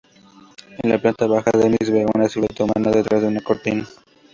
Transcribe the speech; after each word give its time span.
En 0.81 0.89
la 0.89 0.97
planta 0.99 1.27
baja, 1.27 1.51
Dennis 1.53 1.91
ve 1.91 2.07
una 2.15 2.27
silueta 2.27 2.63
humana 2.63 2.89
detrás 2.89 3.21
de 3.21 3.27
una 3.27 3.41
cortina. 3.41 3.87